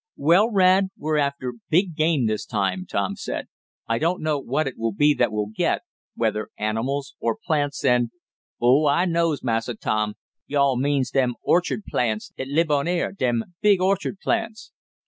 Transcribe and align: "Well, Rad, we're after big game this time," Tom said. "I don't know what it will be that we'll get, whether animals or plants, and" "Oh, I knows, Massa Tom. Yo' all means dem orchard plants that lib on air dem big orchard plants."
"Well, 0.17 0.49
Rad, 0.49 0.87
we're 0.97 1.19
after 1.19 1.53
big 1.69 1.95
game 1.95 2.25
this 2.25 2.47
time," 2.47 2.87
Tom 2.87 3.15
said. 3.15 3.49
"I 3.87 3.99
don't 3.99 4.23
know 4.23 4.39
what 4.39 4.65
it 4.67 4.75
will 4.75 4.93
be 4.93 5.13
that 5.13 5.31
we'll 5.31 5.51
get, 5.55 5.81
whether 6.15 6.49
animals 6.57 7.13
or 7.19 7.37
plants, 7.45 7.85
and" 7.85 8.09
"Oh, 8.59 8.87
I 8.87 9.05
knows, 9.05 9.43
Massa 9.43 9.75
Tom. 9.75 10.15
Yo' 10.47 10.59
all 10.59 10.75
means 10.77 11.11
dem 11.11 11.35
orchard 11.43 11.83
plants 11.87 12.31
that 12.39 12.47
lib 12.47 12.71
on 12.71 12.87
air 12.87 13.11
dem 13.11 13.53
big 13.61 13.79
orchard 13.79 14.17
plants." 14.19 14.71